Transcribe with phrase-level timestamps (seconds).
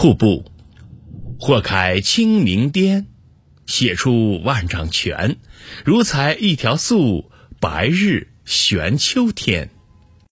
[0.00, 0.44] 瀑布，
[1.40, 3.06] 或开清明巅，
[3.66, 5.38] 写出万丈泉，
[5.84, 9.70] 如裁一条素，白日悬秋天。